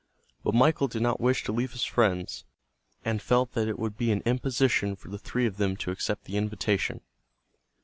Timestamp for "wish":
1.21-1.43